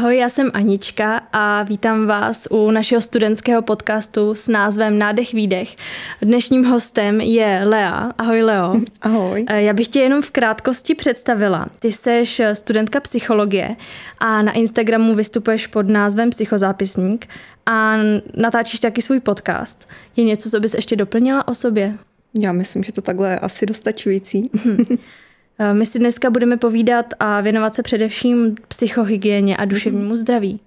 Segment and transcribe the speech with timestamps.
[0.00, 5.76] Ahoj, já jsem Anička a vítám vás u našeho studentského podcastu s názvem Nádech výdech.
[6.22, 8.12] Dnešním hostem je Lea.
[8.18, 8.80] Ahoj Leo.
[9.00, 9.44] Ahoj.
[9.48, 11.66] Eh, já bych tě jenom v krátkosti představila.
[11.78, 13.76] Ty jsi studentka psychologie
[14.18, 17.26] a na Instagramu vystupuješ pod názvem Psychozápisník
[17.66, 17.96] a
[18.36, 19.88] natáčíš taky svůj podcast.
[20.16, 21.98] Je něco, co bys ještě doplnila o sobě?
[22.38, 24.50] Já myslím, že to takhle je asi dostačující.
[24.66, 24.96] Eh,
[25.72, 30.60] my si dneska budeme povídat a věnovat se především psychohygieně a duševnímu zdraví.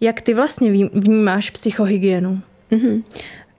[0.00, 2.40] Jak ty vlastně vnímáš psychohygienu?
[2.70, 3.02] Mm-hmm.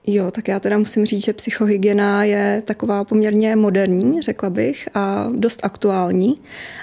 [0.06, 5.28] Jo, tak já teda musím říct, že psychohygiena je taková poměrně moderní, řekla bych, a
[5.32, 6.34] dost aktuální.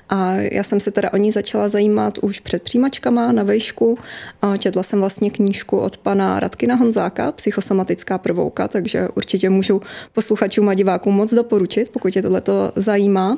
[0.09, 3.97] A já jsem se teda o ní začala zajímat už před přijímačkama na vejšku.
[4.41, 9.81] A četla jsem vlastně knížku od pana Radkina Honzáka, Psychosomatická prvouka, takže určitě můžu
[10.13, 13.37] posluchačům a divákům moc doporučit, pokud je tohleto zajímá.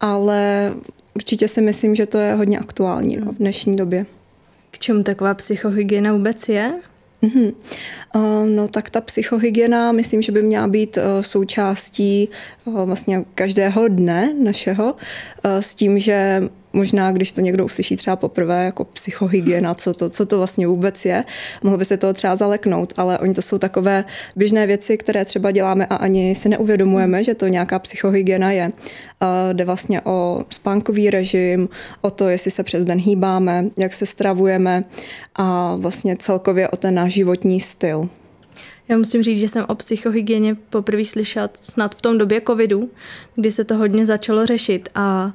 [0.00, 0.72] Ale
[1.14, 4.06] určitě si myslím, že to je hodně aktuální no, v dnešní době.
[4.70, 6.74] K čemu taková psychohygiena vůbec je?
[7.26, 7.52] Mm-hmm.
[8.46, 14.34] No tak ta psychohygiena, myslím, že by měla být eh, součástí eh, vlastně každého dne
[14.42, 14.94] našeho,
[15.44, 16.40] eh, s tím, že
[16.76, 21.04] možná, když to někdo uslyší třeba poprvé jako psychohygiena, co to, co to vlastně vůbec
[21.04, 21.24] je,
[21.62, 24.04] mohl by se toho třeba zaleknout, ale oni to jsou takové
[24.36, 28.68] běžné věci, které třeba děláme a ani si neuvědomujeme, že to nějaká psychohygiena je.
[29.52, 31.68] Jde vlastně o spánkový režim,
[32.00, 34.84] o to, jestli se přes den hýbáme, jak se stravujeme
[35.34, 38.08] a vlastně celkově o ten náš životní styl.
[38.88, 42.90] Já musím říct, že jsem o psychohygieně poprvé slyšet snad v tom době covidu,
[43.34, 45.32] kdy se to hodně začalo řešit a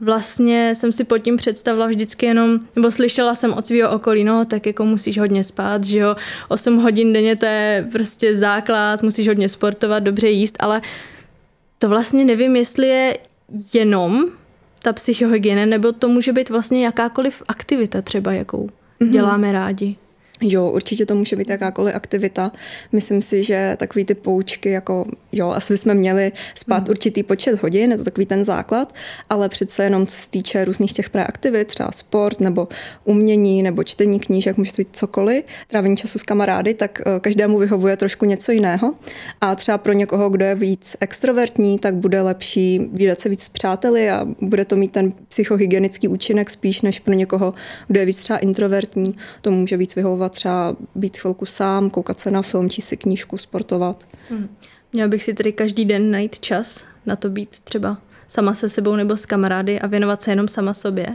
[0.00, 4.44] vlastně jsem si pod tím představila vždycky jenom, nebo slyšela jsem od svého okolí, no
[4.44, 6.16] tak jako musíš hodně spát, že jo,
[6.48, 10.82] 8 hodin denně to je prostě základ, musíš hodně sportovat, dobře jíst, ale
[11.78, 13.18] to vlastně nevím, jestli je
[13.74, 14.24] jenom
[14.82, 18.70] ta psychohygiena, nebo to může být vlastně jakákoliv aktivita třeba, jakou
[19.00, 19.10] mm-hmm.
[19.10, 19.96] děláme rádi.
[20.42, 22.52] Jo, určitě to může být jakákoliv aktivita.
[22.92, 26.90] Myslím si, že takový ty poučky, jako jo, asi bychom měli spát mm.
[26.90, 28.94] určitý počet hodin, je to takový ten základ,
[29.30, 32.68] ale přece jenom co se týče různých těch preaktivit, třeba sport nebo
[33.04, 37.58] umění nebo čtení knížek, může to být cokoliv, trávení času s kamarády, tak eh, každému
[37.58, 38.94] vyhovuje trošku něco jiného.
[39.40, 43.48] A třeba pro někoho, kdo je víc extrovertní, tak bude lepší výdat se víc s
[43.48, 47.54] přáteli a bude to mít ten psychohygienický účinek spíš než pro někoho,
[47.88, 52.30] kdo je víc třeba introvertní, to může víc vyhovovat třeba být chvilku sám, koukat se
[52.30, 54.08] na film, číst si knížku, sportovat.
[54.30, 54.48] Hmm.
[54.92, 57.98] Měl bych si tedy každý den najít čas na to být třeba
[58.28, 61.06] sama se sebou nebo s kamarády a věnovat se jenom sama sobě.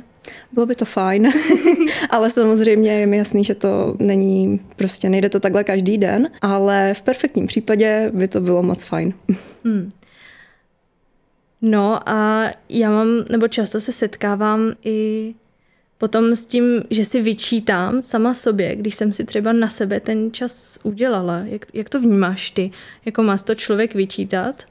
[0.52, 1.32] Bylo by to fajn,
[2.10, 6.94] ale samozřejmě je mi jasný, že to není, prostě nejde to takhle každý den, ale
[6.94, 9.14] v perfektním případě by to bylo moc fajn.
[9.66, 9.90] Hmm.
[11.62, 15.34] No a já mám, nebo často se setkávám i
[15.98, 20.32] Potom s tím, že si vyčítám sama sobě, když jsem si třeba na sebe ten
[20.32, 21.38] čas udělala.
[21.38, 22.72] Jak, jak to vnímáš ty?
[23.06, 24.66] Jako má to člověk vyčítat?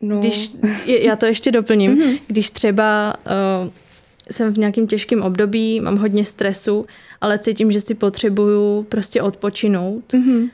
[0.00, 0.20] No.
[0.20, 0.52] Když,
[0.86, 1.96] já to ještě doplním.
[1.96, 2.20] Mm-hmm.
[2.26, 3.14] Když třeba
[3.62, 3.70] uh,
[4.30, 6.86] jsem v nějakém těžkém období, mám hodně stresu,
[7.20, 10.12] ale cítím, že si potřebuju prostě odpočinout.
[10.12, 10.50] Mm-hmm.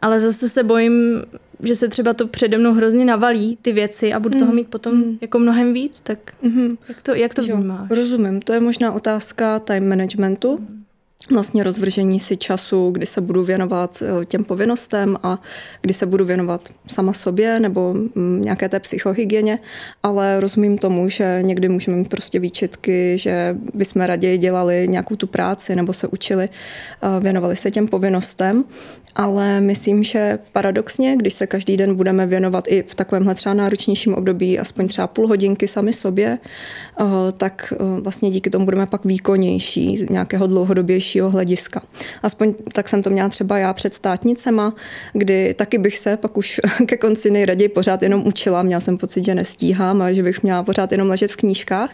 [0.00, 1.22] Ale zase se bojím
[1.64, 4.40] že se třeba to přede mnou hrozně navalí, ty věci a budu mm.
[4.40, 5.18] toho mít potom mm.
[5.20, 6.76] jako mnohem víc, tak mm.
[6.88, 7.90] jak to, jak to vnímáš?
[7.90, 10.56] Rozumím, to je možná otázka time managementu.
[10.56, 10.78] Mm
[11.30, 15.42] vlastně rozvržení si času, kdy se budu věnovat eh, těm povinnostem a
[15.80, 19.58] kdy se budu věnovat sama sobě nebo mm, nějaké té psychohygieně,
[20.02, 25.26] ale rozumím tomu, že někdy můžeme mít prostě výčitky, že bychom raději dělali nějakou tu
[25.26, 28.64] práci nebo se učili, eh, věnovali se těm povinnostem,
[29.14, 34.14] ale myslím, že paradoxně, když se každý den budeme věnovat i v takovémhle třeba náročnějším
[34.14, 36.38] období aspoň třeba půl hodinky sami sobě,
[37.36, 41.82] tak vlastně díky tomu budeme pak výkonnější z nějakého dlouhodobějšího hlediska.
[42.22, 44.74] Aspoň tak jsem to měla třeba já před státnicema,
[45.12, 48.62] kdy taky bych se pak už ke konci nejraději pořád jenom učila.
[48.62, 51.90] Měla jsem pocit, že nestíhám a že bych měla pořád jenom ležet v knížkách.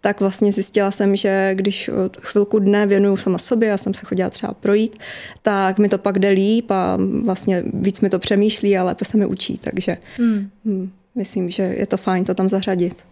[0.00, 1.90] Tak vlastně zjistila jsem, že když
[2.20, 4.96] chvilku dne věnuju sama sobě, já jsem se chodila třeba projít,
[5.42, 9.16] tak mi to pak jde líp a vlastně víc mi to přemýšlí a lépe se
[9.16, 9.58] mi učí.
[9.58, 10.48] Takže hmm.
[10.64, 13.04] Hmm, myslím, že je to fajn to tam zařadit.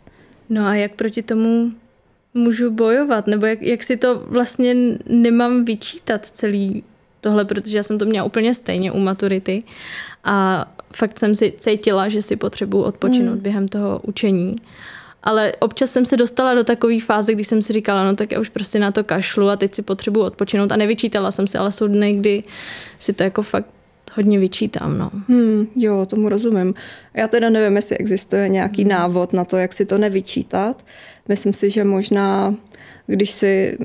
[0.48, 1.72] No a jak proti tomu
[2.34, 4.74] můžu bojovat, nebo jak, jak si to vlastně
[5.06, 6.84] nemám vyčítat celý
[7.20, 9.62] tohle, protože já jsem to měla úplně stejně u maturity
[10.24, 13.40] a fakt jsem si cítila, že si potřebuji odpočinout mm.
[13.40, 14.56] během toho učení.
[15.22, 18.40] Ale občas jsem se dostala do takové fáze, kdy jsem si říkala, no tak já
[18.40, 21.72] už prostě na to kašlu a teď si potřebuji odpočinout a nevyčítala jsem si, ale
[21.72, 22.42] jsou dny, kdy
[22.98, 23.75] si to jako fakt
[24.14, 24.98] hodně vyčítám.
[24.98, 25.10] No.
[25.28, 26.74] Hmm, jo, tomu rozumím.
[27.14, 28.90] Já teda nevím, jestli existuje nějaký hmm.
[28.90, 30.84] návod na to, jak si to nevyčítat.
[31.28, 32.54] Myslím si, že možná,
[33.06, 33.78] když si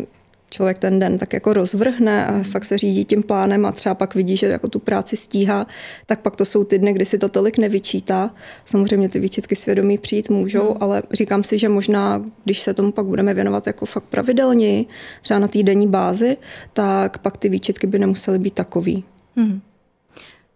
[0.52, 4.16] člověk ten den tak jako rozvrhne a fakt se řídí tím plánem a třeba pak
[4.16, 5.68] vidí, že jako tu práci stíhá,
[6.06, 8.36] tak pak to jsou ty dny, kdy si to tolik nevyčítá.
[8.66, 10.78] Samozřejmě ty výčitky svědomí přijít můžou, hmm.
[10.80, 14.86] ale říkám si, že možná, když se tomu pak budeme věnovat jako fakt pravidelně,
[15.22, 16.38] třeba na týdenní bázi,
[16.74, 19.04] tak pak ty výčitky by nemusely být takový.
[19.36, 19.62] Hmm.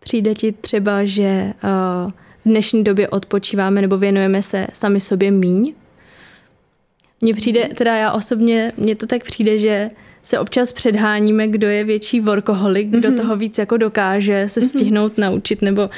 [0.06, 5.74] Přijde ti třeba, že uh, v dnešní době odpočíváme nebo věnujeme se sami sobě míň?
[7.22, 9.90] Mně přijde, teda já osobně, mně to tak přijde, že
[10.24, 13.18] se občas předháníme, kdo je větší workoholik, kdo mm-hmm.
[13.18, 14.68] toho víc jako dokáže se mm-hmm.
[14.68, 15.90] stihnout naučit, nebo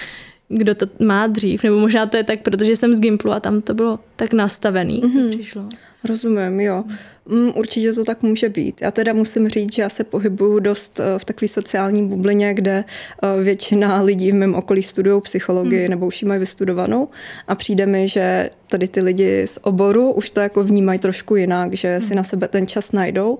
[0.50, 3.62] kdo to má dřív, nebo možná to je tak, protože jsem z Gimplu a tam
[3.62, 5.30] to bylo tak nastavený, mm-hmm.
[5.30, 5.70] přišlo.
[6.04, 6.84] Rozumím, jo.
[7.30, 8.82] Mm, určitě to tak může být.
[8.82, 12.84] Já teda musím říct, že já se pohybuju dost eh, v takové sociální bublině, kde
[12.84, 15.90] eh, většina lidí v mém okolí studují psychologii hmm.
[15.90, 17.10] nebo už ji mají vystudovanou
[17.48, 21.74] a přijde mi, že tady ty lidi z oboru už to jako vnímají trošku jinak,
[21.74, 22.08] že hmm.
[22.08, 23.40] si na sebe ten čas najdou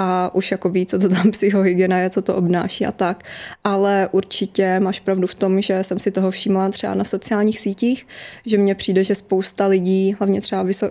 [0.00, 3.24] a už jako ví, co to tam psychohygiena je, co to obnáší a tak.
[3.64, 8.06] Ale určitě máš pravdu v tom, že jsem si toho všimla třeba na sociálních sítích,
[8.46, 10.90] že mně přijde, že spousta lidí, hlavně třeba vyso...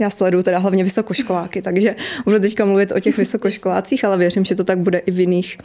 [0.00, 4.54] já sleduju teda hlavně vysokoškoláky, takže budu teďka mluvit o těch vysokoškolácích, ale věřím, že
[4.54, 5.58] to tak bude i v jiných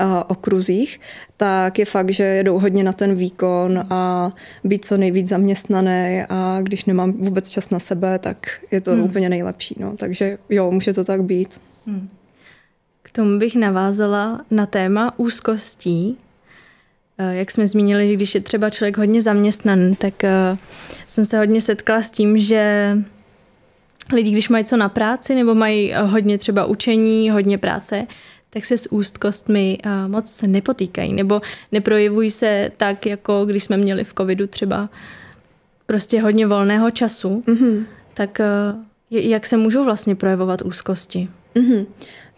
[0.00, 1.00] uh, okruzích,
[1.36, 4.32] tak je fakt, že jedou hodně na ten výkon a
[4.64, 9.02] být co nejvíc zaměstnaný a když nemám vůbec čas na sebe, tak je to hmm.
[9.02, 9.76] úplně nejlepší.
[9.78, 9.96] No.
[9.96, 11.60] Takže jo, může to tak být.
[11.86, 12.08] Hmm
[13.12, 16.16] tomu bych navázala na téma úzkostí.
[17.18, 20.56] Eh, jak jsme zmínili, že když je třeba člověk hodně zaměstnaný, tak eh,
[21.08, 22.96] jsem se hodně setkala s tím, že
[24.12, 28.02] lidi, když mají co na práci nebo mají eh, hodně třeba učení, hodně práce,
[28.50, 31.40] tak se s úzkostmi moc nepotýkají nebo
[31.72, 34.88] neprojevují se tak, jako když jsme měli v covidu třeba
[35.86, 37.42] prostě hodně volného času.
[37.46, 37.84] Mm-hmm.
[38.14, 38.40] Tak
[39.10, 41.28] jak se můžou vlastně projevovat úzkosti?
[41.54, 41.86] Mm-hmm.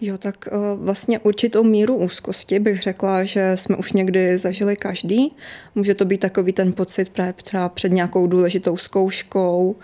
[0.01, 5.33] Jo, tak eh, vlastně určitou míru úzkosti bych řekla, že jsme už někdy zažili každý.
[5.75, 9.77] Může to být takový ten pocit právě třeba před nějakou důležitou zkouškou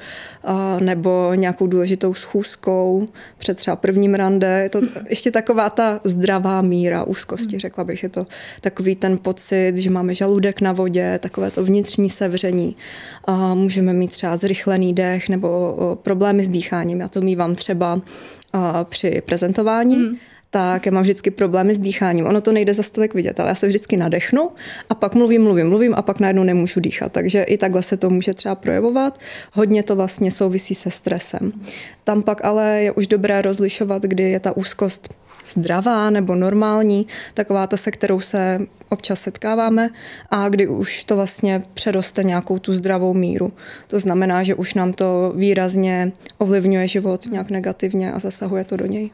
[0.80, 3.06] nebo nějakou důležitou schůzkou,
[3.38, 4.60] před třeba prvním rande.
[4.62, 7.60] Je to ještě taková ta zdravá míra úzkosti, hmm.
[7.60, 8.02] řekla bych.
[8.02, 8.26] Je to
[8.60, 12.76] takový ten pocit, že máme žaludek na vodě, takové to vnitřní sevření.
[13.54, 17.00] Můžeme mít třeba zrychlený dech nebo problémy s dýcháním.
[17.00, 17.96] Já to mývám třeba
[18.84, 20.16] při prezentování, mm.
[20.50, 22.26] tak já mám vždycky problémy s dýcháním.
[22.26, 24.50] Ono to nejde za stolik vidět, ale já se vždycky nadechnu
[24.88, 27.12] a pak mluvím, mluvím, mluvím a pak najednou nemůžu dýchat.
[27.12, 29.18] Takže i takhle se to může třeba projevovat.
[29.52, 31.52] Hodně to vlastně souvisí se stresem.
[32.04, 35.14] Tam pak ale je už dobré rozlišovat, kdy je ta úzkost
[35.52, 38.58] zdravá nebo normální, taková ta, se kterou se
[38.88, 39.90] občas setkáváme
[40.30, 43.52] a kdy už to vlastně přeroste nějakou tu zdravou míru.
[43.86, 48.86] To znamená, že už nám to výrazně ovlivňuje život nějak negativně a zasahuje to do
[48.86, 49.10] něj.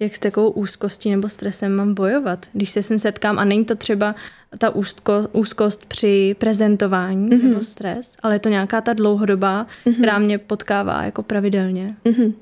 [0.00, 3.74] Jak s takovou úzkostí nebo stresem mám bojovat, když se sem setkám a není to
[3.74, 4.14] třeba
[4.58, 7.48] ta úzko, úzkost při prezentování mm-hmm.
[7.48, 9.94] nebo stres, ale je to nějaká ta dlouhodobá, mm-hmm.
[9.94, 11.96] která mě potkává jako pravidelně.
[12.04, 12.32] Mm-hmm.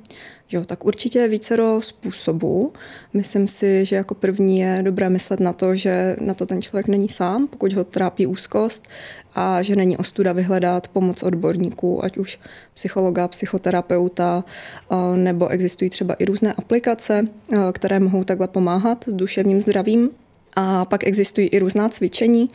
[0.53, 2.73] Jo, tak určitě vícero způsobů.
[3.15, 6.89] Myslím si, že jako první je dobré myslet na to, že na to ten člověk
[6.89, 8.89] není sám, pokud ho trápí úzkost
[9.35, 12.39] a že není ostuda vyhledat pomoc odborníků, ať už
[12.75, 19.61] psychologa, psychoterapeuta, eh, nebo existují třeba i různé aplikace, eh, které mohou takhle pomáhat duševním
[19.61, 20.11] zdravím.
[20.57, 22.51] A pak existují i různá cvičení,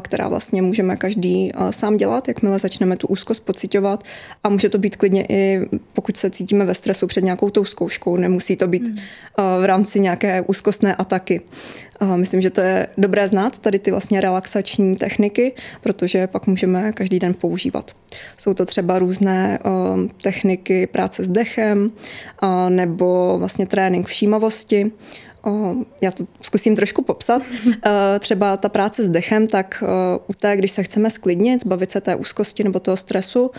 [0.00, 4.04] která vlastně můžeme každý sám dělat, jakmile začneme tu úzkost pocitovat.
[4.44, 5.60] A může to být klidně i,
[5.92, 8.16] pokud se cítíme ve stresu před nějakou tou zkouškou.
[8.16, 8.98] Nemusí to být hmm.
[9.60, 11.40] v rámci nějaké úzkostné ataky.
[12.16, 17.18] Myslím, že to je dobré znát, tady ty vlastně relaxační techniky, protože pak můžeme každý
[17.18, 17.96] den používat.
[18.38, 19.58] Jsou to třeba různé
[20.22, 21.92] techniky práce s dechem
[22.68, 24.90] nebo vlastně trénink všímavosti,
[26.00, 27.42] já to zkusím trošku popsat.
[27.86, 31.90] Eh, třeba ta práce s dechem, tak eh, u té, když se chceme sklidnit, zbavit
[31.90, 33.50] se té úzkosti nebo toho stresu,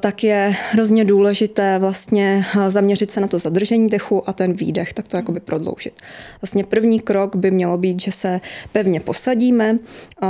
[0.00, 5.08] tak je hrozně důležité vlastně zaměřit se na to zadržení dechu a ten výdech, tak
[5.08, 6.00] to jakoby prodloužit.
[6.42, 8.40] Vlastně první krok by mělo být, že se
[8.72, 9.78] pevně posadíme,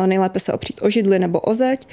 [0.07, 1.89] nejlépe se opřít o židli nebo o zeď.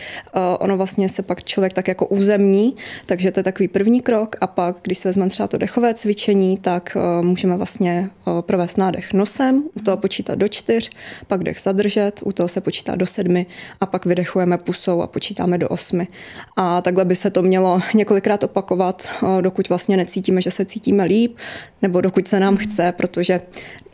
[0.59, 4.47] Ono vlastně se pak člověk tak jako územní, takže to je takový první krok a
[4.47, 8.09] pak, když se vezmeme třeba to dechové cvičení, tak můžeme vlastně
[8.41, 10.91] provést nádech nosem, u toho počítat do čtyř,
[11.27, 13.45] pak dech zadržet, u toho se počítá do sedmi
[13.79, 16.07] a pak vydechujeme pusou a počítáme do osmi.
[16.55, 21.03] A takhle by se to mělo několikrát opakovat, eh, dokud vlastně necítíme, že se cítíme
[21.03, 21.37] líp,
[21.81, 23.41] nebo dokud se nám chce, protože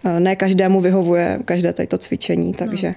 [0.06, 2.96] eh, ne každému vyhovuje každé to cvičení, takže...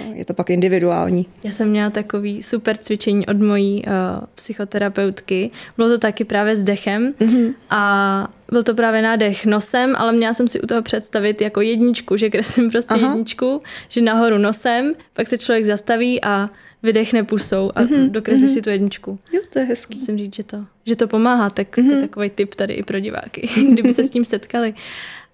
[0.00, 0.14] No.
[0.14, 1.26] je to pak individuální.
[1.44, 3.92] Já jsem měla takový super cvičení od mojí uh,
[4.34, 5.50] psychoterapeutky.
[5.76, 7.54] Bylo to taky právě s dechem mm-hmm.
[7.70, 12.16] a byl to právě nádech nosem, ale měla jsem si u toho představit jako jedničku,
[12.16, 13.08] že kreslím prostě Aha.
[13.08, 16.48] jedničku, že nahoru nosem, pak se člověk zastaví a
[16.82, 18.10] vydechne pusou a mm-hmm.
[18.10, 18.52] dokreslí mm-hmm.
[18.54, 19.18] si tu jedničku.
[19.32, 19.94] Jo, to je hezký.
[19.94, 21.86] Musím říct, že to, že to pomáhá, tak mm-hmm.
[21.86, 22.08] to je mhm.
[22.08, 24.74] takový tip tady i pro diváky, kdyby se s tím setkali.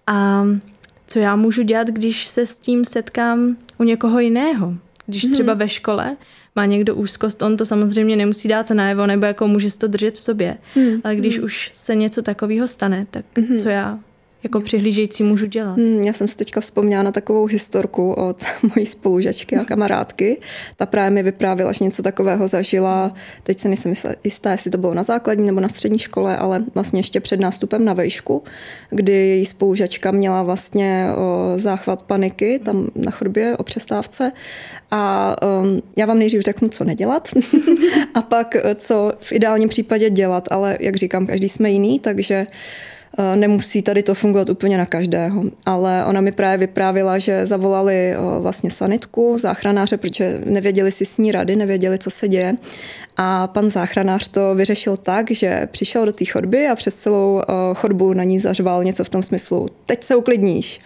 [0.07, 0.47] A
[1.07, 4.75] co já můžu dělat, když se s tím setkám u někoho jiného?
[5.07, 5.59] Když třeba hmm.
[5.59, 6.17] ve škole
[6.57, 10.15] má někdo úzkost, on to samozřejmě nemusí dát najevo, nebo jako může si to držet
[10.15, 10.57] v sobě.
[10.75, 11.01] Hmm.
[11.05, 11.45] Ale když hmm.
[11.45, 13.59] už se něco takového stane, tak hmm.
[13.59, 13.99] co já
[14.45, 15.77] jako přihlížející můžu dělat.
[15.77, 18.45] Hmm, já jsem si teďka vzpomněla na takovou historku od
[18.77, 20.41] mojí spolužačky a kamarádky.
[20.77, 23.15] Ta právě mi vyprávila, že něco takového zažila.
[23.43, 23.93] Teď se nejsem
[24.25, 27.85] jistá, jestli to bylo na základní nebo na střední škole, ale vlastně ještě před nástupem
[27.85, 28.45] na vejšku,
[28.91, 34.33] kdy její spolužačka měla vlastně o, záchvat paniky tam na chodbě o přestávce.
[34.91, 37.29] A um, já vám nejdřív řeknu, co nedělat
[38.15, 42.47] a pak co v ideálním případě dělat, ale jak říkám, každý jsme jiný, takže Eh,
[43.35, 48.17] nemusí tady to fungovat úplně na každého, ale ona mi právě vyprávila, že zavolali eh,
[48.39, 52.55] vlastně sanitku, záchranáře, protože nevěděli si s ní rady, nevěděli, co se děje.
[53.17, 57.45] A pan záchranář to vyřešil tak, že přišel do té chodby a přes celou eh,
[57.75, 60.81] chodbu na ní zařval něco v tom smyslu, teď se uklidníš.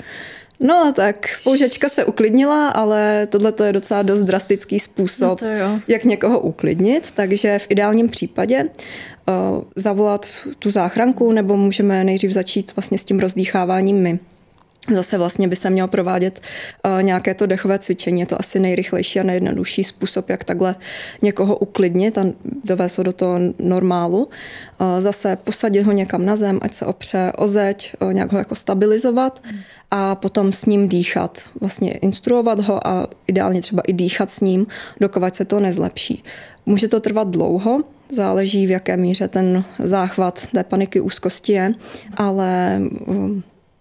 [0.61, 6.41] No tak spoužačka se uklidnila, ale tohle je docela dost drastický způsob, no jak někoho
[6.41, 10.27] uklidnit, takže v ideálním případě uh, zavolat
[10.59, 14.19] tu záchranku nebo můžeme nejdřív začít vlastně s tím rozdýcháváním my.
[14.95, 16.41] Zase vlastně by se mělo provádět
[16.85, 18.21] uh, nějaké to dechové cvičení.
[18.21, 20.75] Je to asi nejrychlejší a nejjednodušší způsob, jak takhle
[21.23, 22.25] někoho uklidnit a
[22.65, 24.19] dovést ho do toho normálu.
[24.25, 28.39] Uh, zase posadit ho někam na zem, ať se opře o zeď, uh, nějak ho
[28.39, 29.43] jako stabilizovat
[29.91, 31.43] a potom s ním dýchat.
[31.61, 34.67] Vlastně instruovat ho a ideálně třeba i dýchat s ním,
[35.01, 36.25] dokovat se to nezlepší.
[36.67, 41.73] Může to trvat dlouho, záleží v jaké míře ten záchvat té paniky úzkosti je,
[42.17, 42.81] ale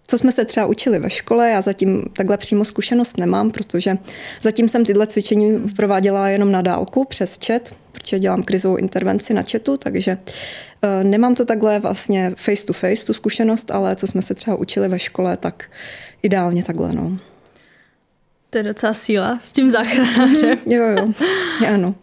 [0.08, 3.98] co jsme se třeba učili ve škole, já zatím takhle přímo zkušenost nemám, protože
[4.42, 9.42] zatím jsem tyhle cvičení prováděla jenom na dálku přes chat, protože dělám krizovou intervenci na
[9.52, 14.22] chatu, takže uh, nemám to takhle vlastně face to face, tu zkušenost, ale co jsme
[14.22, 15.66] se třeba učili ve škole, tak
[16.24, 17.18] ideálně takhle, no.
[18.50, 20.58] To je docela síla s tím záchranářem.
[20.66, 21.14] jo, jo,
[21.74, 21.96] ano.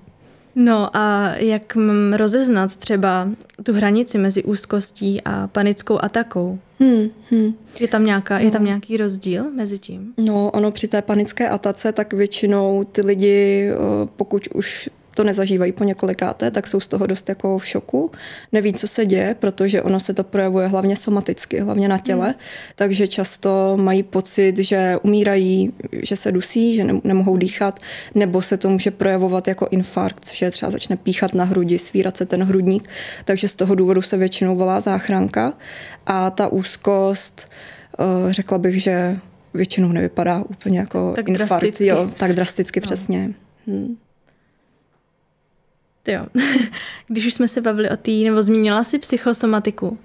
[0.54, 1.76] No a jak
[2.12, 3.28] rozeznat třeba
[3.62, 6.58] tu hranici mezi úzkostí a panickou atakou?
[6.84, 7.54] Hmm, hmm.
[7.80, 8.44] Je, tam nějaká, no.
[8.44, 8.66] je tam no.
[8.66, 10.14] nějaký rozdíl mezi tím?
[10.18, 13.76] No, ono při té panické atace tak většinou ty lidi, eh,
[14.16, 18.10] pokud už to nezažívají po několikáté, tak jsou z toho dost jako v šoku.
[18.52, 22.34] Neví, co se děje, protože ono se to projevuje hlavně somaticky, hlavně na těle, hmm.
[22.76, 27.80] takže často mají pocit, že umírají, že se dusí, že nemohou dýchat,
[28.14, 32.26] nebo se to může projevovat jako infarkt, že třeba začne píchat na hrudi, svírat se
[32.26, 32.88] ten hrudník,
[33.24, 35.52] takže z toho důvodu se většinou volá záchranka
[36.06, 37.50] a ta úzkost,
[37.98, 39.18] eh, řekla bych, že
[39.54, 41.48] většinou nevypadá úplně jako tak infarkt.
[41.48, 41.86] Drasticky.
[41.86, 42.84] Jo, tak drasticky, no.
[42.84, 43.30] přesně.
[43.66, 43.96] Hmm.
[46.06, 46.24] Jo.
[47.08, 49.98] Když už jsme se bavili o té, nebo zmínila si psychosomatiku.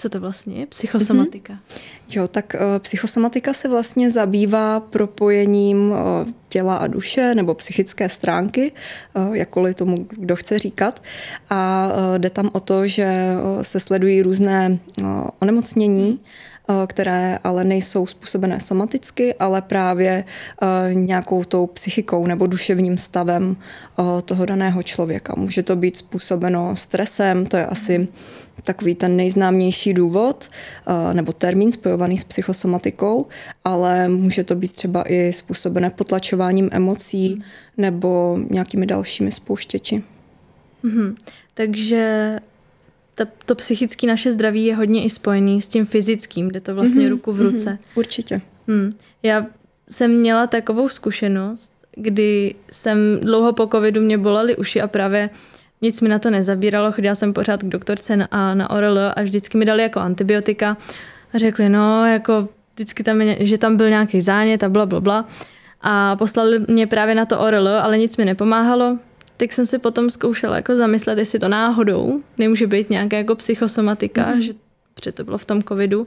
[0.00, 0.66] Co to vlastně je?
[0.66, 1.52] Psychosomatika.
[1.52, 2.16] Mm-hmm.
[2.16, 5.98] Jo, tak uh, psychosomatika se vlastně zabývá propojením uh,
[6.48, 8.72] těla a duše nebo psychické stránky,
[9.14, 11.02] uh, jakkoliv tomu kdo chce říkat.
[11.50, 13.12] A uh, jde tam o to, že
[13.56, 15.06] uh, se sledují různé uh,
[15.38, 16.20] onemocnění,
[16.86, 20.24] které ale nejsou způsobené somaticky, ale právě
[20.62, 25.34] eh, nějakou tou psychikou nebo duševním stavem eh, toho daného člověka.
[25.36, 28.08] Může to být způsobeno stresem, to je asi
[28.62, 30.48] takový ten nejznámější důvod
[31.12, 33.26] nebo termín spojovaný s psychosomatikou,
[33.64, 37.38] ale může to být třeba i způsobené potlačováním emocí
[37.76, 40.02] nebo nějakými dalšími spouštěči.
[40.84, 41.14] Mm-hmm.
[41.54, 42.36] Takže
[43.20, 47.06] ta, to psychické naše zdraví je hodně i spojený s tím fyzickým, kde to vlastně
[47.06, 47.70] mm-hmm, ruku v ruce.
[47.70, 48.40] Mm-hmm, určitě.
[48.68, 48.92] Hmm.
[49.22, 49.46] Já
[49.90, 55.30] jsem měla takovou zkušenost, kdy jsem dlouho po covidu mě bolely uši a právě
[55.82, 56.92] nic mi na to nezabíralo.
[56.92, 60.76] Chodila jsem pořád k doktorce na, a na ORL a vždycky mi dali jako antibiotika
[61.32, 65.28] a řekli, no, jako vždycky tam, že tam byl nějaký zánět a bla, bla, bla.
[65.80, 68.98] A poslali mě právě na to ORL, ale nic mi nepomáhalo
[69.40, 74.34] tak jsem si potom zkoušela jako zamyslet, jestli to náhodou nemůže být nějaká jako psychosomatika,
[74.34, 74.40] mm.
[74.40, 74.52] že
[74.94, 76.06] protože to bylo v tom covidu.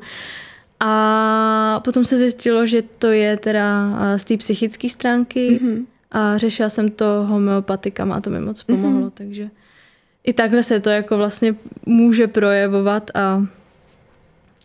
[0.80, 5.86] A potom se zjistilo, že to je teda z té psychické stránky mm-hmm.
[6.12, 9.14] a řešila jsem to homeopatikama a to mi moc pomohlo, mm-hmm.
[9.14, 9.50] takže
[10.24, 13.46] i takhle se to jako vlastně může projevovat a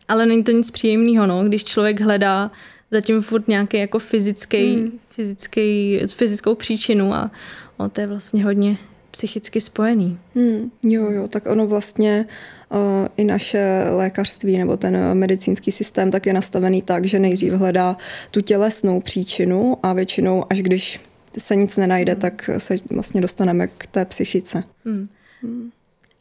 [0.08, 2.50] ale není to nic příjemného, no, když člověk hledá
[2.90, 4.98] zatím furt nějaký jako fyzický, hmm.
[5.10, 7.30] fyzický, fyzickou příčinu a
[7.76, 8.78] o, to je vlastně hodně
[9.10, 10.18] psychicky spojený.
[10.34, 12.26] Hmm, jo, jo, tak ono vlastně
[12.70, 12.78] uh,
[13.16, 17.96] i naše lékařství nebo ten medicínský systém tak je nastavený tak, že nejdřív hledá
[18.30, 21.00] tu tělesnou příčinu a většinou, až když
[21.38, 22.20] se nic nenajde, hmm.
[22.20, 24.64] tak se vlastně dostaneme k té psychice.
[24.84, 25.08] Hmm.
[25.42, 25.70] Hmm.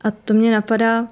[0.02, 1.08] A to mě napadá,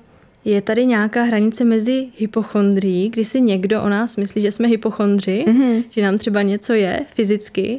[0.45, 5.45] je tady nějaká hranice mezi hypochondrií, kdy si někdo o nás myslí, že jsme hypochondři,
[5.47, 5.83] mm-hmm.
[5.89, 7.77] že nám třeba něco je fyzicky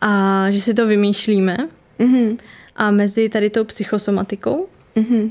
[0.00, 1.56] a že si to vymýšlíme.
[2.00, 2.38] Mm-hmm.
[2.76, 4.66] A mezi tady tou psychosomatikou?
[4.96, 5.30] Mm-hmm.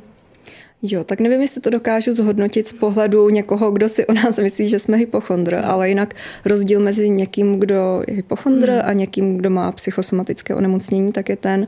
[0.81, 4.69] Jo, tak nevím, jestli to dokážu zhodnotit z pohledu někoho, kdo si o nás myslí,
[4.69, 6.13] že jsme hypochondr, ale jinak
[6.45, 8.81] rozdíl mezi někým, kdo je hypochondr hmm.
[8.85, 11.67] a někým, kdo má psychosomatické onemocnění, tak je ten,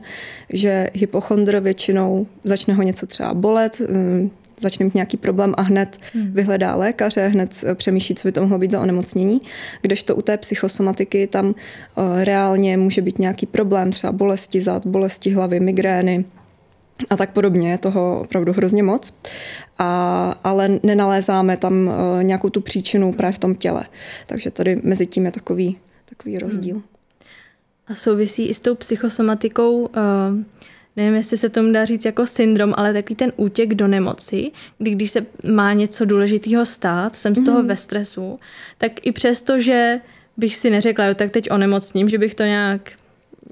[0.50, 4.30] že hypochondr většinou začne ho něco třeba bolet, mm,
[4.62, 6.32] začne mít nějaký problém a hned hmm.
[6.32, 9.40] vyhledá lékaře, hned přemýšlí, co by to mohlo být za onemocnění.
[9.82, 11.54] Kdežto u té psychosomatiky tam uh,
[12.24, 16.24] reálně může být nějaký problém, třeba bolesti zad, bolesti hlavy, migrény,
[17.10, 19.14] a tak podobně, je toho opravdu hrozně moc.
[19.78, 23.84] A, ale nenalézáme tam uh, nějakou tu příčinu právě v tom těle.
[24.26, 26.74] Takže tady mezi tím je takový, takový rozdíl.
[26.74, 26.84] Hmm.
[27.86, 29.88] A souvisí i s tou psychosomatikou, uh,
[30.96, 34.90] nevím, jestli se tomu dá říct jako syndrom, ale takový ten útěk do nemoci, kdy
[34.90, 37.68] když se má něco důležitého stát, jsem z toho hmm.
[37.68, 38.38] ve stresu,
[38.78, 40.00] tak i přesto, že
[40.36, 42.92] bych si neřekla, jo, tak teď onemocním, že bych to nějak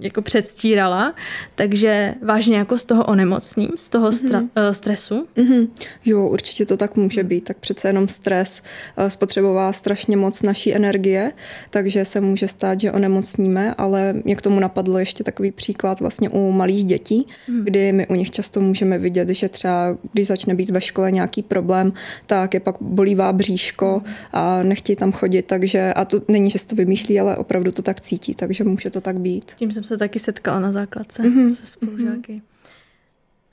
[0.00, 1.14] jako předstírala,
[1.54, 4.70] takže vážně jako z toho onemocním, z toho stra- mm-hmm.
[4.70, 5.26] stresu?
[5.36, 5.68] Mm-hmm.
[6.04, 8.62] Jo, určitě to tak může být, tak přece jenom stres
[8.96, 11.32] eh, spotřebová strašně moc naší energie,
[11.70, 16.28] takže se může stát, že onemocníme, ale mě k tomu napadl ještě takový příklad vlastně
[16.28, 17.64] u malých dětí, mm.
[17.64, 21.42] kdy my u nich často můžeme vidět, že třeba když začne být ve škole nějaký
[21.42, 21.92] problém,
[22.26, 24.12] tak je pak bolívá bříško mm.
[24.32, 27.82] a nechtějí tam chodit, takže a to není, že si to vymýšlí, ale opravdu to
[27.82, 29.52] tak cítí, takže může to tak být.
[29.56, 31.54] Tím jsem se taky setkala na základce mm-hmm.
[31.54, 32.32] se spolužáky.
[32.32, 32.42] Mm-hmm.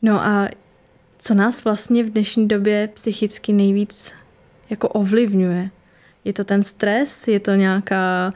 [0.02, 0.50] No a
[1.18, 4.14] co nás vlastně v dnešní době psychicky nejvíc
[4.70, 5.70] jako ovlivňuje?
[6.24, 7.28] Je to ten stres?
[7.28, 8.32] Je to nějaká,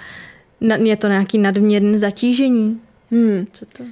[0.83, 2.81] je to nějaký nadměrné zatížení?
[3.11, 3.45] Hmm.
[3.53, 3.83] Co to,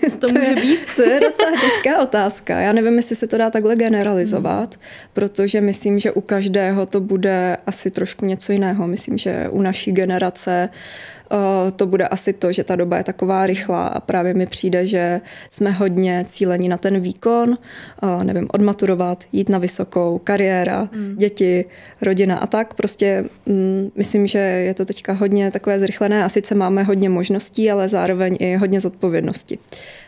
[0.00, 0.80] to, to může je, být?
[0.96, 2.60] To je docela těžká otázka.
[2.60, 4.84] Já nevím, jestli se to dá takhle generalizovat, hmm.
[5.12, 8.86] protože myslím, že u každého to bude asi trošku něco jiného.
[8.86, 13.04] Myslím, že u naší generace uh, Eh, to bude asi to, že ta doba je
[13.04, 17.58] taková rychlá a právě mi přijde, že jsme hodně cílení na ten výkon,
[18.02, 21.14] eh, nevím, odmaturovat, jít na vysokou, kariéra, mm.
[21.18, 21.64] děti,
[22.02, 22.74] rodina a tak.
[22.74, 27.70] Prostě mm, myslím, že je to teďka hodně takové zrychlené a sice máme hodně možností,
[27.70, 29.58] ale zároveň i hodně zodpovědnosti.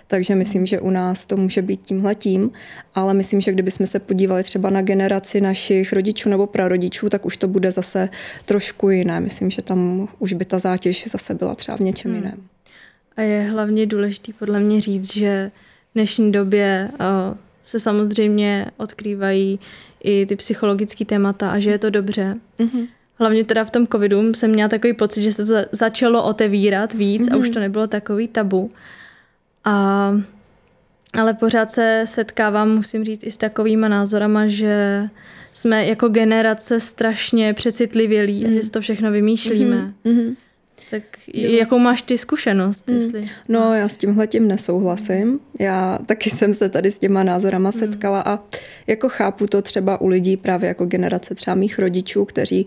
[0.06, 2.50] Takže myslím, že u nás to může být tímhletím,
[2.94, 7.36] ale myslím, že kdybychom se podívali třeba na generaci našich rodičů nebo prarodičů, tak už
[7.36, 8.08] to bude zase
[8.44, 9.20] trošku jiné.
[9.20, 12.22] Myslím, že tam už by ta zátěž zase byla třeba v něčem hmm.
[12.22, 12.38] jiném.
[13.16, 15.50] A je hlavně důležité podle mě říct, že
[15.90, 19.58] v dnešní době uh, se samozřejmě odkrývají
[20.04, 22.36] i ty psychologické témata a že je to dobře.
[22.58, 22.88] Mm-hmm.
[23.14, 27.22] Hlavně teda v tom covidu jsem měla takový pocit, že se to začalo otevírat víc
[27.22, 27.34] mm-hmm.
[27.34, 27.54] a už mhm.
[27.54, 28.70] to nebylo takový tabu.
[29.68, 30.14] A,
[31.12, 35.04] ale pořád se setkávám, musím říct, i s takovými názorama, že
[35.52, 38.50] jsme jako generace strašně přecitlivělí mm.
[38.50, 39.92] a že si to všechno vymýšlíme.
[40.04, 40.36] Mm-hmm.
[40.90, 41.02] Tak
[41.34, 41.50] jo.
[41.50, 42.88] jakou máš ty zkušenost?
[42.88, 42.98] Hmm.
[42.98, 43.24] Jestli...
[43.48, 45.40] No já s tímhle tím nesouhlasím.
[45.58, 47.78] Já taky jsem se tady s těma názorama hmm.
[47.78, 48.38] setkala a
[48.86, 52.66] jako chápu to třeba u lidí právě jako generace třeba mých rodičů, kteří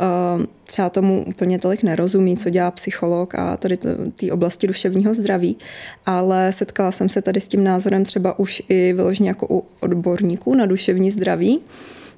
[0.00, 3.76] uh, třeba tomu úplně tolik nerozumí, co dělá psycholog a tady
[4.20, 5.56] té oblasti duševního zdraví,
[6.06, 10.54] ale setkala jsem se tady s tím názorem třeba už i vyloženě jako u odborníků
[10.54, 11.60] na duševní zdraví,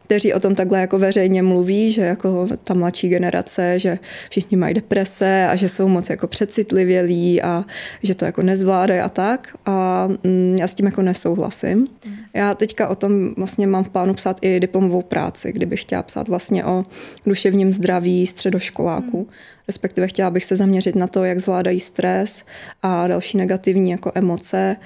[0.06, 3.98] kteří o tom takhle jako veřejně mluví, že jako ta mladší generace, že
[4.30, 7.64] všichni mají deprese a že jsou moc jako přecitlivělí a
[8.02, 9.56] že to jako nezvládají a tak.
[9.66, 11.78] A mm, já s tím jako nesouhlasím.
[11.78, 12.14] Mm.
[12.34, 16.28] Já teďka o tom vlastně mám v plánu psát i diplomovou práci, kdybych chtěla psát
[16.28, 16.82] vlastně o
[17.26, 19.18] duševním zdraví středoškoláků.
[19.18, 22.44] Mm respektive chtěla bych se zaměřit na to, jak zvládají stres
[22.82, 24.76] a další negativní jako emoce,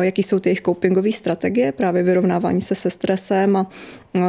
[0.00, 3.66] jaký jsou ty jejich copingové strategie, právě vyrovnávání se se stresem a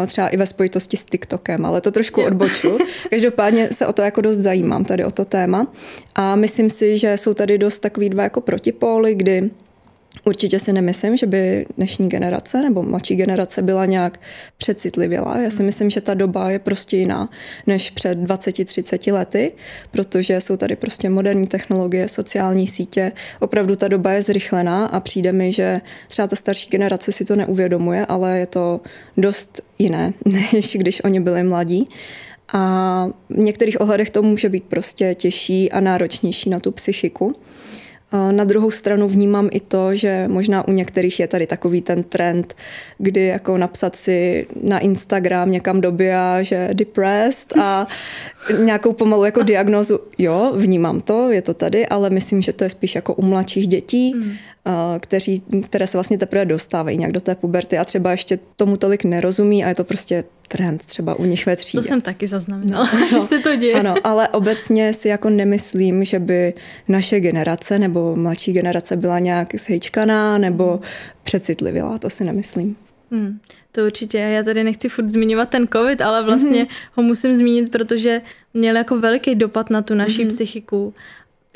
[0.07, 2.77] třeba i ve spojitosti s TikTokem, ale to trošku odboču.
[3.09, 5.67] Každopádně se o to jako dost zajímám, tady o to téma.
[6.15, 9.49] A myslím si, že jsou tady dost takový dva jako protipóly, kdy
[10.25, 14.19] Určitě si nemyslím, že by dnešní generace nebo mladší generace byla nějak
[14.57, 15.37] přecitlivělá.
[15.37, 17.29] Já si myslím, že ta doba je prostě jiná
[17.67, 19.51] než před 20-30 lety,
[19.91, 23.11] protože jsou tady prostě moderní technologie, sociální sítě.
[23.39, 27.35] Opravdu ta doba je zrychlená a přijde mi, že třeba ta starší generace si to
[27.35, 28.81] neuvědomuje, ale je to
[29.17, 30.13] dost jiné,
[30.53, 31.85] než když oni byli mladí.
[32.53, 37.35] A v některých ohledech to může být prostě těžší a náročnější na tu psychiku.
[38.31, 42.55] Na druhou stranu vnímám i to, že možná u některých je tady takový ten trend,
[42.97, 47.87] kdy jako napsat si na Instagram někam do bia, že depressed a
[48.63, 49.99] nějakou pomalu jako diagnózu.
[50.17, 53.67] Jo, vnímám to, je to tady, ale myslím, že to je spíš jako u mladších
[53.67, 54.31] dětí, mm.
[54.99, 59.03] Kteří, které se vlastně teprve dostávají nějak do té puberty a třeba ještě tomu tolik
[59.03, 61.81] nerozumí a je to prostě trend třeba u nich ve třídě.
[61.81, 63.73] To jsem taky zaznamenala, no, že se to děje.
[63.73, 66.53] Ano, ale obecně si jako nemyslím, že by
[66.87, 70.79] naše generace nebo mladší generace byla nějak zhejčkaná nebo
[71.23, 72.75] přecitlivělá, to si nemyslím.
[73.11, 73.39] Hmm,
[73.71, 74.17] to určitě.
[74.17, 76.91] Já tady nechci furt zmiňovat ten covid, ale vlastně mm-hmm.
[76.93, 78.21] ho musím zmínit, protože
[78.53, 80.29] měl jako velký dopad na tu naši mm-hmm.
[80.29, 80.93] psychiku.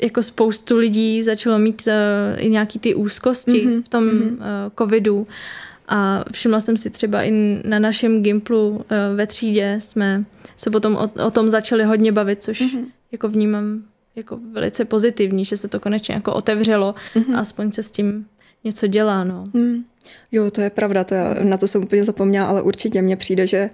[0.02, 3.82] Jako spoustu lidí začalo mít uh, i nějaký ty úzkosti mm-hmm.
[3.82, 4.32] v tom mm-hmm.
[4.32, 4.38] uh,
[4.78, 5.26] covidu.
[5.88, 8.82] A všimla jsem si třeba i na našem Gimplu uh,
[9.14, 10.24] ve třídě jsme
[10.56, 12.84] se potom o, o tom začali hodně bavit, což mm-hmm.
[13.12, 13.82] jako vnímám
[14.16, 17.36] jako velice pozitivní, že se to konečně jako otevřelo mm-hmm.
[17.36, 18.26] a aspoň se s tím
[18.64, 19.24] něco dělá.
[19.24, 19.48] No.
[19.52, 19.84] Mm.
[20.32, 23.46] Jo, to je pravda, to já, na to jsem úplně zapomněla, ale určitě mně přijde,
[23.46, 23.70] že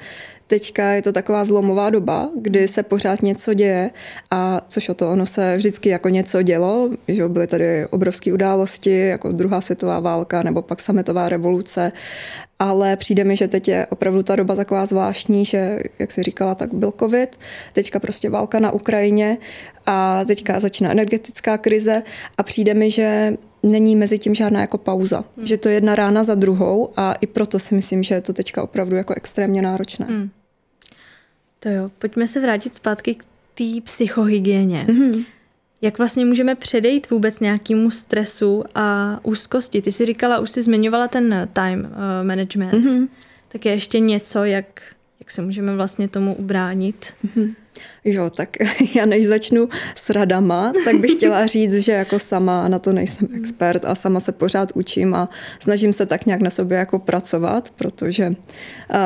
[0.50, 3.90] teďka je to taková zlomová doba, kdy se pořád něco děje
[4.30, 9.06] a což o to, ono se vždycky jako něco dělo, že byly tady obrovské události,
[9.06, 11.92] jako druhá světová válka nebo pak sametová revoluce,
[12.58, 16.54] ale přijde mi, že teď je opravdu ta doba taková zvláštní, že, jak si říkala,
[16.54, 17.38] tak byl covid,
[17.72, 19.38] teďka prostě válka na Ukrajině
[19.86, 22.02] a teďka začíná energetická krize
[22.38, 25.24] a přijde mi, že není mezi tím žádná jako pauza.
[25.36, 25.46] Hmm.
[25.46, 28.32] Že to je jedna rána za druhou a i proto si myslím, že je to
[28.32, 30.06] teďka opravdu jako extrémně náročné.
[30.06, 30.30] Hmm.
[31.60, 34.86] To jo, pojďme se vrátit zpátky k té psychohygieně.
[34.88, 35.24] Hmm.
[35.82, 39.82] Jak vlastně můžeme předejít vůbec nějakému stresu a úzkosti?
[39.82, 42.72] Ty jsi říkala, už jsi zmiňovala ten time uh, management.
[42.72, 43.08] Mm-hmm.
[43.48, 44.82] Tak je ještě něco, jak,
[45.20, 47.14] jak se můžeme vlastně tomu ubránit?
[47.24, 47.54] Mm-hmm.
[48.04, 48.56] Jo, tak
[48.94, 53.28] já než začnu s radama, tak bych chtěla říct, že jako sama na to nejsem
[53.36, 55.28] expert a sama se pořád učím a
[55.60, 58.34] snažím se tak nějak na sobě jako pracovat, protože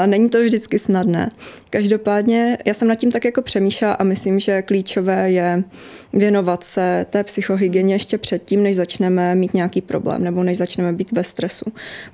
[0.07, 1.28] není to vždycky snadné.
[1.70, 5.64] Každopádně já jsem nad tím tak jako přemýšlela a myslím, že klíčové je
[6.12, 11.12] věnovat se té psychohygieně ještě předtím, než začneme mít nějaký problém nebo než začneme být
[11.12, 11.64] ve stresu.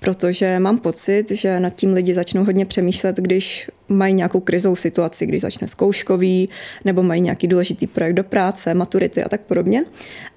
[0.01, 5.27] Protože mám pocit, že nad tím lidi začnou hodně přemýšlet, když mají nějakou krizovou situaci,
[5.27, 6.49] když začne zkouškový,
[6.85, 9.85] nebo mají nějaký důležitý projekt do práce, maturity a tak podobně.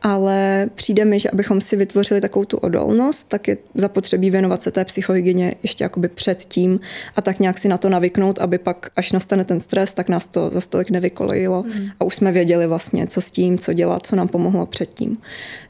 [0.02, 4.72] Ale přijde mi, že abychom si vytvořili takovou tu odolnost, tak je zapotřebí věnovat se
[4.72, 6.80] té psychohygieně ještě jakoby předtím
[7.16, 10.28] a tak nějak si na to navyknout, aby pak, až nastane ten stres, tak nás
[10.28, 11.88] to za stolik nevykolejilo mm.
[12.00, 15.18] a už jsme věděli vlastně, co s tím, co dělat, co nám pomohlo předtím.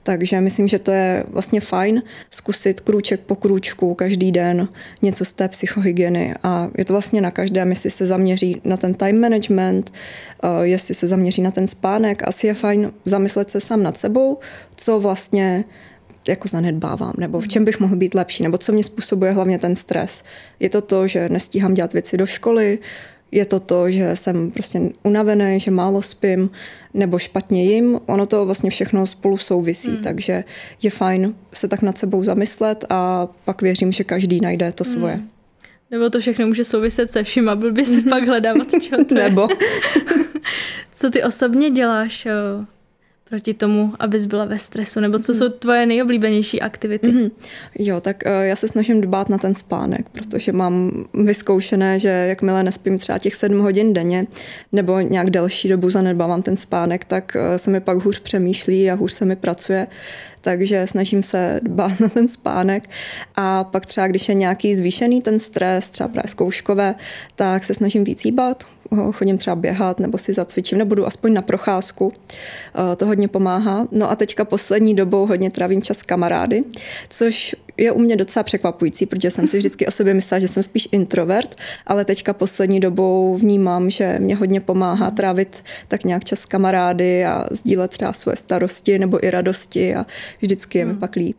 [0.04, 4.68] Takže myslím, že to je vlastně fajn zkusit krůček po krůčku každý den
[5.02, 8.94] něco z té psychohygieny a je to vlastně na každém, jestli se zaměří na ten
[8.94, 9.94] time management,
[10.62, 12.28] jestli se zaměří na ten spánek.
[12.28, 14.38] Asi je fajn zamyslet se sám nad sebou,
[14.76, 15.66] co vlastně
[16.28, 19.76] jako zanedbávám, nebo v čem bych mohl být lepší, nebo co mě způsobuje hlavně ten
[19.76, 20.24] stres.
[20.60, 22.80] Je to to, že nestíhám dělat věci do školy,
[23.34, 26.50] je to to, že jsem prostě unavený, že málo spím
[26.94, 28.00] nebo špatně jim.
[28.06, 30.04] Ono to vlastně všechno spolu souvisí, hmm.
[30.04, 30.44] takže
[30.82, 34.94] je fajn se tak nad sebou zamyslet a pak věřím, že každý najde to hmm.
[34.94, 35.22] svoje.
[35.92, 39.48] Nebo to všechno může souviset se vším a blbě se pak hledávat, čeho to Nebo.
[41.04, 42.28] Co ty osobně děláš
[43.30, 45.00] proti tomu, abys byla ve stresu?
[45.00, 47.08] Nebo co jsou tvoje nejoblíbenější aktivity?
[47.08, 47.32] Mm-hmm.
[47.80, 52.64] Jo, tak uh, já se snažím dbát na ten spánek, protože mám vyzkoušené, že jakmile
[52.64, 54.28] nespím třeba těch sedm hodin denně,
[54.72, 58.96] nebo nějak delší dobu zanedbávám ten spánek, tak uh, se mi pak hůř přemýšlí a
[58.96, 59.88] hůř se mi pracuje
[60.42, 62.90] takže snažím se dbát na ten spánek
[63.36, 66.96] a pak třeba, když je nějaký zvýšený ten stres, třeba právě zkouškové,
[67.36, 68.64] tak se snažím víc jíbat,
[69.12, 72.14] chodím třeba běhat nebo si zacvičím, nebo budu aspoň na procházku.
[72.92, 73.88] Eh, to hodně pomáhá.
[73.92, 76.64] No a teďka poslední dobou hodně trávím čas s kamarády,
[77.10, 80.64] což je u mě docela překvapující, protože jsem si vždycky o sobě myslela, že jsem
[80.64, 81.56] spíš introvert,
[81.88, 87.26] ale teďka poslední dobou vnímám, že mě hodně pomáhá trávit tak nějak čas s kamarády
[87.26, 90.06] a sdílet třeba svoje starosti nebo i radosti a
[90.42, 91.00] vždycky je mi hmm.
[91.00, 91.38] pak líp.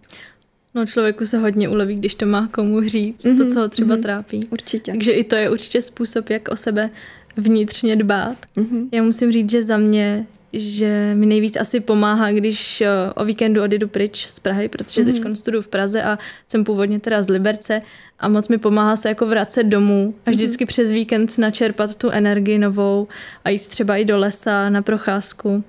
[0.74, 3.96] No člověku se hodně uleví, když to má komu říct, mm-hmm, to, co ho třeba
[3.96, 4.48] mm-hmm, trápí.
[4.50, 4.92] Určitě.
[4.92, 6.90] Takže i to je určitě způsob, jak o sebe
[7.36, 8.36] vnitřně dbát.
[8.56, 8.88] Mm-hmm.
[8.92, 13.62] Já musím říct, že za mě že mi nejvíc asi pomáhá, když eh, o víkendu
[13.62, 15.22] odjedu pryč z Prahy, protože mm-hmm.
[15.24, 16.18] teď studuju v Praze a
[16.48, 17.80] jsem původně teda z Liberce
[18.18, 20.36] a moc mi pomáhá se jako vracet domů a mhm.
[20.36, 20.68] vždycky mm-hmm.
[20.68, 23.08] přes víkend načerpat tu energii novou
[23.44, 25.64] a jít třeba i do lesa na procházku.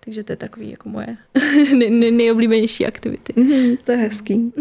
[0.00, 1.16] Takže to je takový jako moje
[1.74, 3.32] nej, nej, nejoblíbenější aktivity.
[3.32, 4.52] Mm-hmm, to je hezký.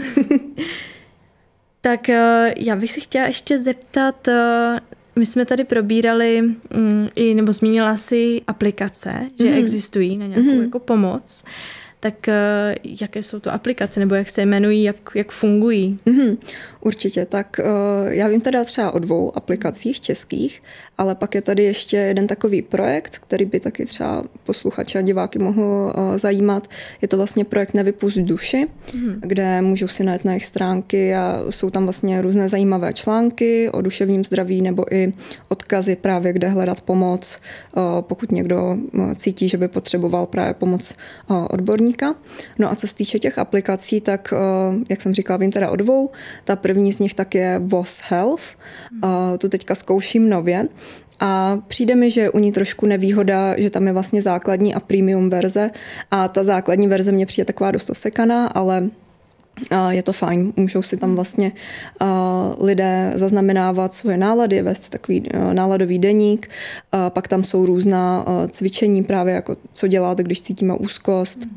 [1.82, 4.80] tak eh, já bych si chtěla ještě zeptat, eh,
[5.16, 9.58] my jsme tady probírali mm, i, nebo zmínila si aplikace, že mm.
[9.58, 10.64] existují na nějakou mm.
[10.64, 11.44] jako pomoc
[12.00, 16.00] tak eh, jaké jsou to aplikace nebo jak se jmenují, jak, jak fungují?
[16.06, 16.38] Mm-hmm,
[16.82, 20.62] určitě, tak uh, já vím teda třeba o dvou aplikacích českých,
[20.98, 25.40] ale pak je tady ještě jeden takový projekt, který by taky třeba posluchače a diváky
[25.40, 26.68] mohl uh, zajímat.
[27.02, 29.20] Je to vlastně projekt Nevypust duši, mm-hmm.
[29.20, 33.82] kde můžou si najít na jejich stránky a jsou tam vlastně různé zajímavé články o
[33.82, 35.12] duševním zdraví nebo i
[35.50, 37.40] odkazy právě, kde hledat pomoc,
[38.02, 38.78] pokud někdo
[39.16, 40.94] cítí, že by potřeboval právě pomoc
[41.50, 42.16] odborníků zákazníka.
[42.60, 45.76] No a co se týče těch aplikací, tak eh, jak jsem říkala, vím teda o
[45.76, 46.10] dvou.
[46.44, 48.58] Ta první z nich tak je VOS Health.
[49.04, 50.68] Eh, tu teďka zkouším nově.
[51.20, 55.30] A přijde mi, že u ní trošku nevýhoda, že tam je vlastně základní a premium
[55.30, 55.72] verze
[56.12, 58.90] a ta základní verze mě přijde taková dost osekaná, ale
[59.90, 60.54] je to fajn.
[60.56, 61.52] Můžou si tam vlastně
[62.60, 66.50] lidé zaznamenávat svoje nálady, vést takový náladový deník.
[67.10, 71.48] Pak tam jsou různá cvičení právě jako co dělat, když cítíme úzkost.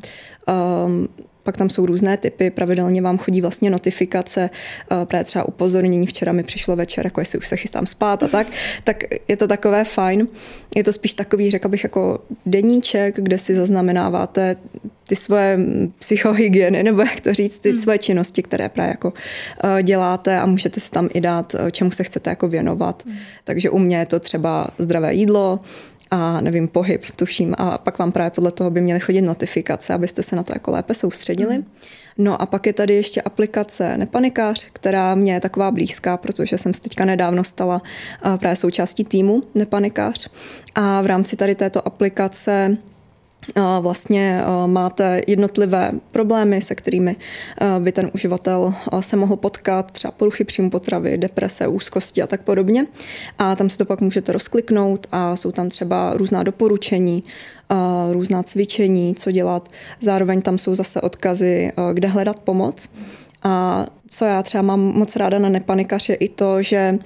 [0.86, 1.08] Um,
[1.44, 4.50] pak tam jsou různé typy, pravidelně vám chodí vlastně notifikace,
[5.04, 8.46] právě třeba upozornění, včera mi přišlo večer, jako jestli už se chystám spát a tak,
[8.84, 10.28] tak je to takové fajn.
[10.76, 14.56] Je to spíš takový, řekla bych, jako deníček, kde si zaznamenáváte
[15.12, 15.58] ty svoje
[15.98, 17.80] psychohygieny, nebo jak to říct, ty hmm.
[17.80, 19.12] svoje činnosti, které právě jako
[19.82, 23.02] děláte a můžete si tam i dát, čemu se chcete jako věnovat.
[23.06, 23.16] Hmm.
[23.44, 25.60] Takže u mě je to třeba zdravé jídlo,
[26.10, 27.54] a nevím, pohyb, tuším.
[27.58, 30.70] A pak vám právě podle toho by měly chodit notifikace, abyste se na to jako
[30.70, 31.58] lépe soustředili.
[31.58, 31.64] Mm.
[32.18, 36.74] No a pak je tady ještě aplikace Nepanikář, která mě je taková blízká, protože jsem
[36.74, 37.82] se teďka nedávno stala
[38.36, 40.28] právě součástí týmu Nepanikář.
[40.74, 42.76] A v rámci tady této aplikace
[43.80, 47.16] vlastně máte jednotlivé problémy, se kterými
[47.78, 52.86] by ten uživatel se mohl potkat, třeba poruchy příjmu potravy, deprese, úzkosti a tak podobně.
[53.38, 57.24] A tam si to pak můžete rozkliknout a jsou tam třeba různá doporučení,
[58.10, 59.68] různá cvičení, co dělat.
[60.00, 62.90] Zároveň tam jsou zase odkazy, kde hledat pomoc.
[63.42, 66.98] A co já třeba mám moc ráda na Nepanikař je i to, že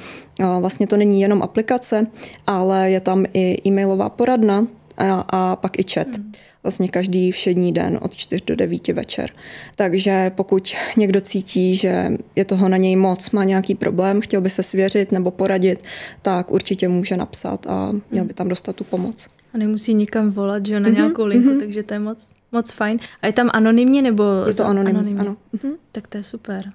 [0.61, 2.07] vlastně to není jenom aplikace,
[2.47, 4.67] ale je tam i e-mailová poradna,
[4.99, 6.17] a, a pak i chat.
[6.17, 6.33] Hmm.
[6.63, 9.31] Vlastně každý všední den od 4 do 9 večer.
[9.77, 14.51] Takže pokud někdo cítí, že je toho na něj moc, má nějaký problém, chtěl by
[14.51, 15.85] se svěřit nebo poradit,
[16.23, 19.29] tak určitě může napsat a měl by tam dostat tu pomoc.
[19.55, 21.59] A nemusí nikam volat, že na mm-hmm, nějakou linku, mm-hmm.
[21.59, 22.99] takže to je moc, moc fajn.
[23.23, 24.25] A je tam anonymně nebo?
[24.47, 25.21] Je to anonymně, anonymně?
[25.21, 25.37] ano.
[25.55, 25.73] Mm-hmm.
[25.93, 26.73] Tak to je super.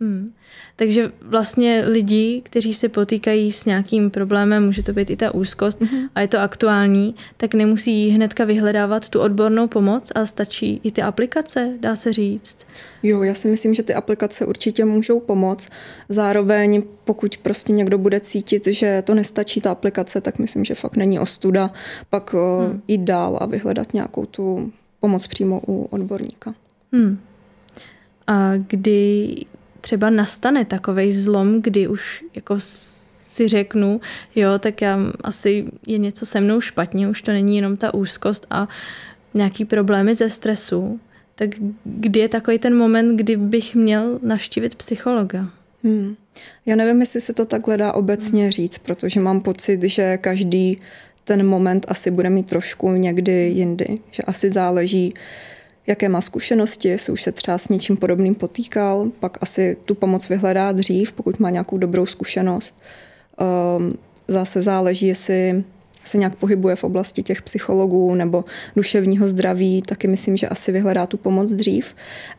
[0.00, 0.32] Hmm.
[0.76, 5.80] Takže vlastně lidi, kteří se potýkají s nějakým problémem, může to být i ta úzkost
[5.80, 6.08] mm-hmm.
[6.14, 11.02] a je to aktuální, tak nemusí hnedka vyhledávat tu odbornou pomoc a stačí i ty
[11.02, 12.66] aplikace, dá se říct.
[13.02, 15.68] Jo, já si myslím, že ty aplikace určitě můžou pomoct.
[16.08, 20.96] Zároveň, pokud prostě někdo bude cítit, že to nestačí ta aplikace, tak myslím, že fakt
[20.96, 21.70] není ostuda
[22.10, 22.82] pak hmm.
[22.88, 26.54] jít dál a vyhledat nějakou tu pomoc přímo u odborníka.
[26.92, 27.18] Hmm.
[28.26, 29.36] A kdy
[29.86, 32.56] třeba nastane takový zlom, kdy už jako
[33.20, 34.00] si řeknu,
[34.34, 38.46] jo, tak já asi je něco se mnou špatně, už to není jenom ta úzkost
[38.50, 38.68] a
[39.34, 41.00] nějaký problémy ze stresu,
[41.34, 41.50] tak
[41.84, 45.48] kdy je takový ten moment, kdy bych měl navštívit psychologa?
[45.84, 46.16] Hmm.
[46.66, 48.52] Já nevím, jestli se to takhle dá obecně hmm.
[48.52, 50.78] říct, protože mám pocit, že každý
[51.24, 55.14] ten moment asi bude mít trošku někdy jindy, že asi záleží,
[55.86, 60.28] jaké má zkušenosti, jestli už se třeba s něčím podobným potýkal, pak asi tu pomoc
[60.28, 62.78] vyhledá dřív, pokud má nějakou dobrou zkušenost.
[63.78, 63.90] Um,
[64.28, 65.64] zase záleží, jestli
[66.08, 68.44] se nějak pohybuje v oblasti těch psychologů nebo
[68.76, 71.94] duševního zdraví, taky myslím, že asi vyhledá tu pomoc dřív.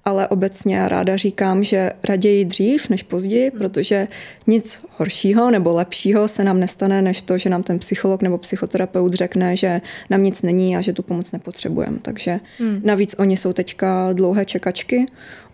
[0.05, 3.59] Ale obecně já ráda říkám, že raději dřív než později, hmm.
[3.59, 4.07] protože
[4.47, 9.13] nic horšího nebo lepšího se nám nestane, než to, že nám ten psycholog nebo psychoterapeut
[9.13, 11.97] řekne, že nám nic není a že tu pomoc nepotřebujeme.
[12.01, 12.81] Takže hmm.
[12.83, 15.05] navíc oni jsou teďka dlouhé čekačky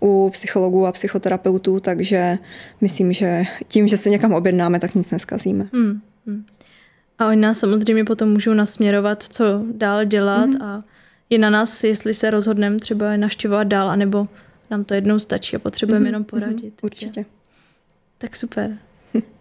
[0.02, 2.38] u psychologů a psychoterapeutů, takže
[2.82, 5.68] myslím, že tím, že se někam objednáme, tak nic neskazíme.
[5.74, 6.02] Hmm.
[6.28, 6.46] Hmm.
[7.24, 10.66] A oni nás samozřejmě potom můžou nasměrovat, co dál dělat mm-hmm.
[10.66, 10.84] a
[11.30, 14.26] je na nás, jestli se rozhodneme třeba je naštěvovat dál, anebo
[14.70, 16.08] nám to jednou stačí a potřebujeme mm-hmm.
[16.08, 16.74] jenom poradit.
[16.74, 16.86] Mm-hmm.
[16.86, 17.26] Určitě.
[18.18, 18.78] Tak super.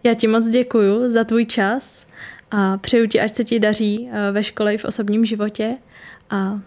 [0.03, 2.07] Já ti moc děkuju za tvůj čas
[2.51, 5.77] a přeju ti, ať se ti daří eh, ve škole i v osobním životě
[6.29, 6.61] a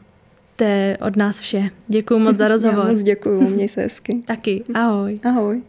[0.56, 1.68] to je od nás vše.
[1.88, 2.84] Děkuji moc za rozhovor.
[2.86, 4.22] Já moc děkuju, měj se hezky.
[4.26, 5.14] Taky, ahoj.
[5.24, 5.62] Ahoj.